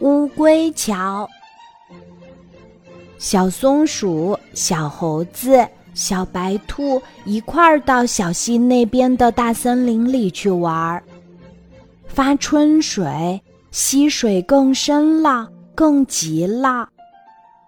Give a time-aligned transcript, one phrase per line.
[0.00, 1.28] 乌龟桥。
[3.18, 11.02] 小松鼠、小猴子、小白兔一块儿到小溪那边的大森林里去玩儿。
[12.06, 16.88] 发春水，溪水更深了，更急了。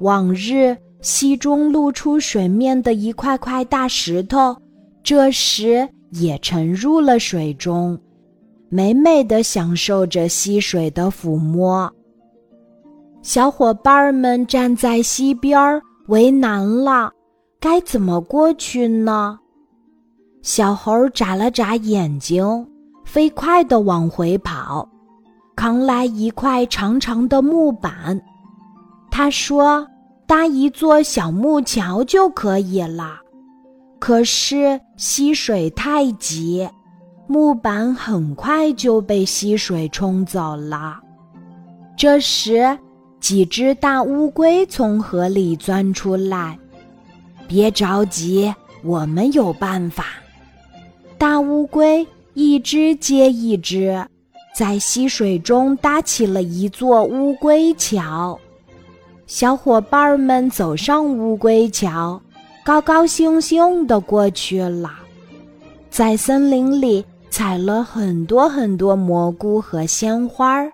[0.00, 4.56] 往日溪中露出水面的一块块大石头，
[5.02, 7.98] 这时也沉入了水中，
[8.68, 11.90] 美美的享受着溪水的抚摸。
[13.22, 17.10] 小伙伴们站在溪边儿，为难了，
[17.58, 19.38] 该怎么过去呢？
[20.42, 22.66] 小猴眨了眨眼睛，
[23.04, 24.86] 飞快地往回跑，
[25.56, 28.20] 扛来一块长长的木板。
[29.10, 29.86] 他说
[30.26, 33.20] ：“搭一座小木桥就可以了。”
[33.98, 36.68] 可是溪水太急，
[37.26, 41.00] 木板很快就被溪水冲走了。
[41.96, 42.78] 这时，
[43.18, 46.58] 几只大乌龟从河里钻出来，
[47.48, 50.06] 别着急，我们有办法。
[51.16, 54.04] 大乌龟一只接一只，
[54.54, 58.38] 在溪水中搭起了一座乌龟桥。
[59.26, 62.20] 小伙伴们走上乌龟桥，
[62.62, 64.90] 高高兴兴地过去了，
[65.88, 67.02] 在森林里
[67.34, 70.70] 采了很多很多蘑菇和鲜花儿。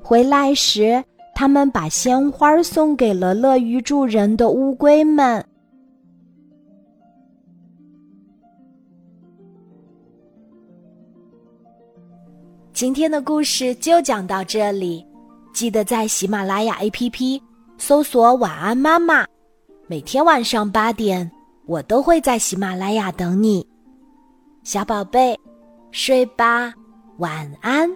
[0.00, 1.02] 回来时。
[1.36, 5.44] 他们把鲜花送给了乐于助人的乌龟们。
[12.72, 15.04] 今天的故事就讲到这里，
[15.52, 17.42] 记得在喜马拉雅 APP
[17.78, 19.26] 搜索“晚安妈妈”，
[19.88, 21.28] 每天晚上八点，
[21.66, 23.66] 我都会在喜马拉雅等你，
[24.62, 25.36] 小宝贝，
[25.94, 26.74] 睡吧，
[27.18, 27.88] 晚安。